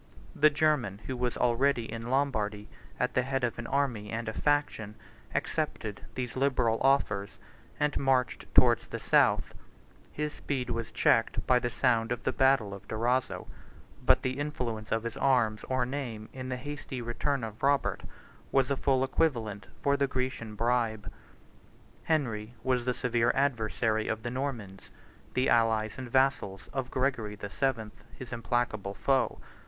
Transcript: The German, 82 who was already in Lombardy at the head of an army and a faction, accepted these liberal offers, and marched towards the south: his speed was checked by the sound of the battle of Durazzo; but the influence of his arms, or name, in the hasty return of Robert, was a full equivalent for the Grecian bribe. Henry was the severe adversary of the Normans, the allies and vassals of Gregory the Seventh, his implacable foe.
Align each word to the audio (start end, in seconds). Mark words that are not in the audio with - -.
The 0.35 0.49
German, 0.49 0.95
82 1.03 1.05
who 1.09 1.17
was 1.17 1.37
already 1.37 1.91
in 1.91 2.09
Lombardy 2.09 2.67
at 2.99 3.13
the 3.13 3.21
head 3.21 3.43
of 3.43 3.59
an 3.59 3.67
army 3.67 4.09
and 4.09 4.27
a 4.27 4.33
faction, 4.33 4.95
accepted 5.35 6.01
these 6.15 6.35
liberal 6.35 6.79
offers, 6.81 7.37
and 7.79 7.95
marched 7.99 8.51
towards 8.55 8.87
the 8.87 8.97
south: 8.97 9.53
his 10.11 10.33
speed 10.33 10.71
was 10.71 10.91
checked 10.91 11.45
by 11.45 11.59
the 11.59 11.69
sound 11.69 12.11
of 12.11 12.23
the 12.23 12.33
battle 12.33 12.73
of 12.73 12.87
Durazzo; 12.87 13.45
but 14.03 14.23
the 14.23 14.39
influence 14.39 14.91
of 14.91 15.03
his 15.03 15.17
arms, 15.17 15.63
or 15.69 15.85
name, 15.85 16.29
in 16.33 16.49
the 16.49 16.57
hasty 16.57 16.99
return 16.99 17.43
of 17.43 17.61
Robert, 17.61 18.01
was 18.51 18.71
a 18.71 18.75
full 18.77 19.03
equivalent 19.03 19.67
for 19.83 19.95
the 19.95 20.07
Grecian 20.07 20.55
bribe. 20.55 21.13
Henry 22.05 22.55
was 22.63 22.85
the 22.85 22.95
severe 22.95 23.31
adversary 23.35 24.07
of 24.07 24.23
the 24.23 24.31
Normans, 24.31 24.89
the 25.35 25.47
allies 25.47 25.99
and 25.99 26.09
vassals 26.09 26.69
of 26.73 26.89
Gregory 26.89 27.35
the 27.35 27.51
Seventh, 27.51 28.03
his 28.17 28.33
implacable 28.33 28.95
foe. 28.95 29.37